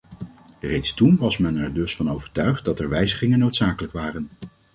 Reeds 0.59 0.93
toen 0.93 1.17
was 1.17 1.37
men 1.37 1.55
er 1.57 1.73
dus 1.73 1.95
van 1.95 2.09
overtuigd 2.11 2.65
dat 2.65 2.79
er 2.79 2.89
wijzigingen 2.89 3.39
noodzakelijk 3.39 3.93
waren. 3.93 4.29